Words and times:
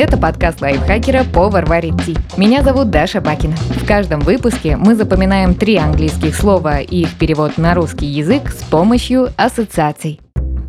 Это 0.00 0.16
подкаст 0.16 0.60
лайфхакера 0.60 1.24
«Повар 1.24 1.66
варит 1.66 2.00
ти». 2.06 2.16
Меня 2.36 2.62
зовут 2.62 2.88
Даша 2.88 3.20
Бакина. 3.20 3.56
В 3.56 3.84
каждом 3.84 4.20
выпуске 4.20 4.76
мы 4.76 4.94
запоминаем 4.94 5.56
три 5.56 5.74
английских 5.74 6.36
слова 6.36 6.78
и 6.78 7.00
их 7.00 7.18
перевод 7.18 7.58
на 7.58 7.74
русский 7.74 8.06
язык 8.06 8.48
с 8.50 8.62
помощью 8.62 9.30
ассоциаций. 9.36 10.20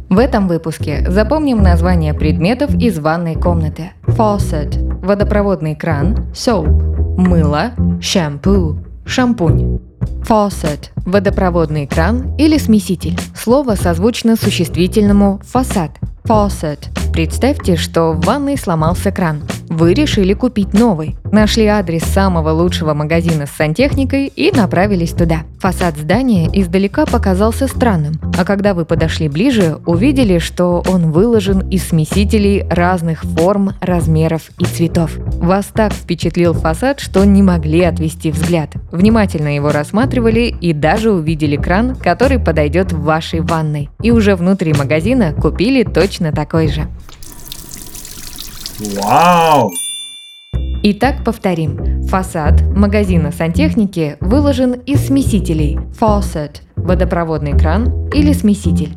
В 0.10 0.18
этом 0.18 0.48
выпуске 0.48 1.06
запомним 1.08 1.62
названия 1.62 2.16
предметов 2.16 2.74
из 2.74 2.98
ванной 2.98 3.36
комнаты. 3.36 3.92
Faucet– 4.08 5.00
водопроводный 5.06 5.76
кран, 5.76 6.32
soap– 6.34 6.68
мыло, 7.20 7.74
shampoo– 8.00 8.80
шампунь. 9.06 9.80
Faucet– 10.28 10.90
водопроводный 11.06 11.86
кран 11.86 12.36
или 12.40 12.58
смеситель. 12.58 13.20
Слово 13.36 13.76
созвучно 13.76 14.36
существительному 14.36 15.40
фасад. 15.46 15.92
Faucet 16.24 16.80
Представьте, 17.12 17.76
что 17.76 18.14
в 18.14 18.22
ванной 18.22 18.58
сломался 18.58 19.12
кран. 19.12 19.44
Вы 19.70 19.94
решили 19.94 20.34
купить 20.34 20.74
новый. 20.74 21.16
Нашли 21.32 21.68
адрес 21.68 22.02
самого 22.02 22.50
лучшего 22.50 22.96
магазина 22.96 23.46
с 23.46 23.52
сантехникой 23.52 24.26
и 24.26 24.52
направились 24.52 25.12
туда. 25.12 25.44
Фасад 25.60 25.96
здания 25.96 26.50
издалека 26.52 27.06
показался 27.06 27.68
странным, 27.68 28.14
а 28.36 28.46
когда 28.46 28.74
вы 28.74 28.86
подошли 28.86 29.30
ближе, 29.30 29.78
увидели, 29.86 30.40
что 30.40 30.84
он 30.88 31.12
выложен 31.12 31.70
из 31.70 31.88
смесителей 31.88 32.66
разных 32.68 33.24
форм, 33.24 33.74
размеров 33.80 34.50
и 34.58 34.66
цветов. 34.66 35.16
Вас 35.36 35.68
так 35.68 35.94
впечатлил 35.94 36.54
фасад, 36.54 37.00
что 37.00 37.24
не 37.24 37.44
могли 37.44 37.84
отвести 37.84 38.32
взгляд. 38.32 38.72
Внимательно 38.92 39.54
его 39.54 39.72
рассматривали 39.72 40.56
и 40.60 40.74
даже 40.74 41.12
увидели 41.12 41.58
кран, 41.58 41.96
который 41.96 42.40
подойдет 42.40 42.92
в 42.92 43.04
вашей 43.04 43.42
ванной. 43.42 43.90
И 44.02 44.10
уже 44.10 44.36
внутри 44.36 44.74
магазина 44.74 45.34
купили 45.34 45.84
точно 45.84 46.32
такой 46.32 46.70
же. 46.70 46.88
Вау! 48.80 49.74
Итак, 50.84 51.26
повторим. 51.26 52.04
Фасад 52.08 52.62
магазина 52.62 53.34
сантехники 53.34 54.16
выложен 54.22 54.72
из 54.72 55.08
смесителей 55.08 55.78
faucet– 56.00 56.62
водопроводный 56.78 57.58
кран 57.58 58.10
или 58.14 58.32
смеситель. 58.32 58.96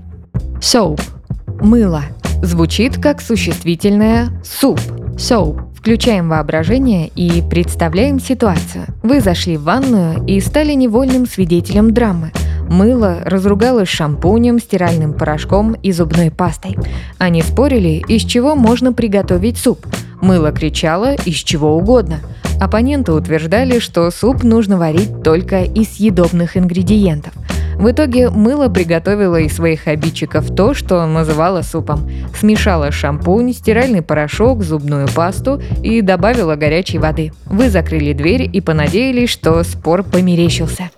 Soap– 0.61 1.01
мыло. 1.61 2.03
Звучит 2.43 3.03
как 3.03 3.21
существительное 3.21 4.29
суп. 4.45 4.79
Soap. 5.17 5.75
Включаем 5.75 6.29
воображение 6.29 7.09
и 7.09 7.43
представляем 7.43 8.21
ситуацию. 8.21 8.87
Вы 9.03 9.21
зашли 9.21 9.57
в 9.57 9.65
ванную 9.65 10.25
и 10.27 10.39
стали 10.41 10.75
невольным 10.75 11.27
свидетелем 11.27 11.93
драмы– 11.93 12.31
Мыло 12.73 13.19
разругалось 13.27 13.91
шампунем, 13.91 14.59
стиральным 14.59 15.13
порошком 15.13 15.75
и 15.75 15.93
зубной 15.93 16.31
пастой. 16.31 16.79
Они 17.19 17.43
спорили, 17.43 18.03
из 18.09 18.23
чего 18.23 18.55
можно 18.55 18.95
приготовить 18.95 19.59
суп. 19.59 19.87
Мыло 20.23 20.53
кричало 20.53 21.15
из 21.15 21.35
чего 21.35 21.77
угодно. 21.77 22.21
Оппоненты 22.63 23.13
утверждали, 23.13 23.79
что 23.79 24.11
суп 24.11 24.43
нужно 24.43 24.79
варить 24.79 25.23
только 25.23 25.65
из 25.65 25.97
съедобных 25.97 26.57
ингредиентов. 26.57 27.35
В 27.75 27.91
итоге 27.91 28.31
мыло 28.31 28.71
приготовило 28.71 29.37
из 29.37 29.55
своих 29.55 29.87
обидчиков 29.87 30.47
то, 30.55 30.73
что 30.73 31.05
называла 31.05 31.61
супом. 31.61 32.11
Смешала 32.41 32.91
шампунь, 32.91 33.53
стиральный 33.53 34.01
порошок, 34.01 34.63
зубную 34.63 35.09
пасту 35.15 35.61
и 35.83 36.01
добавила 36.01 36.57
горячей 36.57 36.97
воды. 36.97 37.33
Вы 37.45 37.69
закрыли 37.69 38.15
дверь 38.15 38.49
и 38.51 38.63
понадеялись, 38.63 39.29
что 39.29 39.63
спор 39.63 40.05
померещился. 40.05 40.89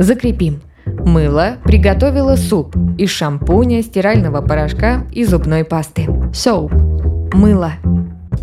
Закрепим. 0.00 0.62
Мыло 0.86 1.58
приготовило 1.62 2.34
суп 2.34 2.74
из 2.98 3.10
шампуня, 3.10 3.82
стирального 3.82 4.40
порошка 4.40 5.06
и 5.12 5.24
зубной 5.24 5.62
пасты. 5.64 6.06
Soap– 6.32 6.72
мыло. 7.34 7.72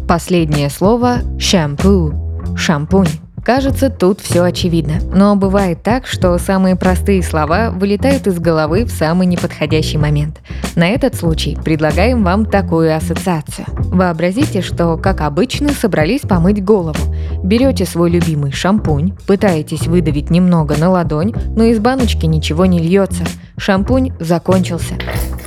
Последнее 0.08 0.70
слово– 0.70 1.18
shampoo– 1.38 2.56
шампунь. 2.56 3.27
Кажется, 3.48 3.90
тут 3.90 4.20
все 4.20 4.44
очевидно. 4.44 5.00
Но 5.14 5.38
бывает 5.38 5.82
так, 5.82 6.06
что 6.06 6.38
самые 6.38 6.76
простые 6.76 7.24
слова 7.24 7.72
вылетают 7.72 8.28
из 8.28 8.40
головы 8.40 8.84
в 8.84 8.90
самый 8.90 9.26
неподходящий 9.26 9.98
момент. 9.98 10.42
На 10.76 10.90
этот 10.90 11.16
случай 11.16 11.58
предлагаем 11.64 12.26
вам 12.26 12.46
такую 12.46 12.94
ассоциацию. 12.94 13.66
Вообразите, 13.70 14.62
что, 14.62 14.98
как 14.98 15.22
обычно, 15.22 15.70
собрались 15.70 16.24
помыть 16.24 16.62
голову. 16.62 17.00
Берете 17.42 17.86
свой 17.86 18.10
любимый 18.10 18.52
шампунь, 18.52 19.14
пытаетесь 19.26 19.88
выдавить 19.88 20.30
немного 20.30 20.76
на 20.76 20.90
ладонь, 20.90 21.34
но 21.56 21.64
из 21.64 21.80
баночки 21.80 22.26
ничего 22.26 22.66
не 22.66 22.80
льется. 22.80 23.24
Шампунь 23.56 24.12
закончился. 24.20 24.96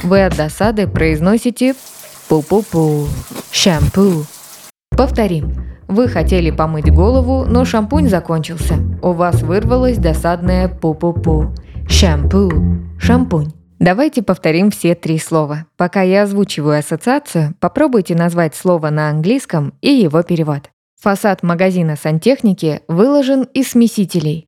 Вы 0.02 0.24
от 0.24 0.34
досады 0.38 0.88
произносите 0.88 1.74
«пу-пу-пу», 2.30 3.08
«шампу». 3.52 4.24
Повторим. 4.96 5.69
Вы 5.90 6.06
хотели 6.06 6.52
помыть 6.52 6.88
голову, 6.88 7.44
но 7.44 7.64
шампунь 7.64 8.08
закончился. 8.08 8.76
У 9.02 9.10
вас 9.10 9.42
вырвалось 9.42 9.98
досадное 9.98 10.68
пу-пу-пу. 10.68 11.52
Шампу. 11.88 12.48
Шампунь. 12.96 13.52
Давайте 13.80 14.22
повторим 14.22 14.70
все 14.70 14.94
три 14.94 15.18
слова. 15.18 15.66
Пока 15.76 16.02
я 16.02 16.22
озвучиваю 16.22 16.78
ассоциацию, 16.78 17.56
попробуйте 17.58 18.14
назвать 18.14 18.54
слово 18.54 18.90
на 18.90 19.10
английском 19.10 19.74
и 19.80 19.90
его 19.90 20.22
перевод. 20.22 20.70
Фасад 21.00 21.42
магазина 21.42 21.96
сантехники 21.96 22.82
выложен 22.86 23.42
из 23.52 23.72
смесителей. 23.72 24.46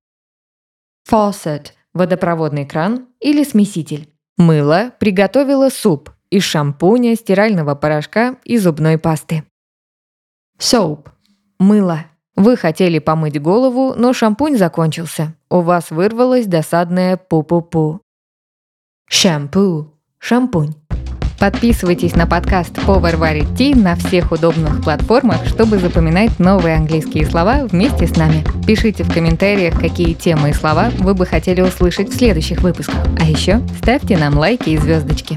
Faucet– 1.10 1.72
водопроводный 1.92 2.66
кран 2.66 3.09
или 3.19 3.42
смеситель. 3.42 4.10
Мыло 4.36 4.92
приготовило 5.00 5.70
суп 5.70 6.12
из 6.30 6.44
шампуня, 6.44 7.16
стирального 7.16 7.74
порошка 7.74 8.36
и 8.44 8.59
зубной 8.59 8.97
пасты. 8.97 9.42
Soap 10.60 11.09
Мыло. 11.59 12.05
Вы 12.37 12.57
хотели 12.57 12.99
помыть 12.99 13.41
голову, 13.41 13.95
но 13.97 14.13
шампунь 14.13 14.57
закончился. 14.57 15.35
У 15.51 15.61
вас 15.61 15.91
вырвалось 15.91 16.47
досадное 16.47 17.17
пу-пу-пу. 17.17 18.01
Шампу. 19.07 19.93
Шампунь. 20.19 20.75
Подписывайтесь 21.43 22.15
на 22.15 22.27
подкаст 22.27 22.73
«Повар 22.87 23.17
варит 23.17 23.57
ти» 23.59 23.75
на 23.75 23.97
всех 23.97 24.31
удобных 24.31 24.81
платформах, 24.81 25.45
чтобы 25.45 25.79
запоминать 25.79 26.39
новые 26.39 26.77
английские 26.77 27.27
слова 27.27 27.65
вместе 27.65 28.07
с 28.07 28.17
нами. 28.17 28.45
Пишите 28.65 29.03
в 29.03 29.13
комментариях, 29.13 29.79
какие 29.79 30.15
темы 30.15 30.51
и 30.51 30.53
слова 30.53 30.91
вы 30.99 31.15
бы 31.15 31.27
хотели 31.27 31.61
услышать 31.61 32.11
в 32.11 32.17
следующих 32.17 32.61
выпусках. 32.61 33.05
А 33.21 33.25
еще 33.25 33.61
ставьте 33.79 34.17
нам 34.17 34.39
лайки 34.39 34.71
и 34.71 34.79
звездочки. 34.79 35.37